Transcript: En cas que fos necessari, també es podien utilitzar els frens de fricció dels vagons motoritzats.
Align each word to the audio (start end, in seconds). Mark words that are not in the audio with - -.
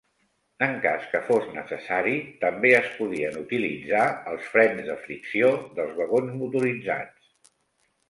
En 0.67 0.71
cas 0.85 1.03
que 1.11 1.19
fos 1.27 1.45
necessari, 1.57 2.13
també 2.45 2.73
es 2.79 2.89
podien 3.03 3.39
utilitzar 3.43 4.09
els 4.35 4.51
frens 4.57 4.85
de 4.91 4.99
fricció 5.07 5.55
dels 5.81 5.97
vagons 6.03 6.37
motoritzats. 6.45 7.57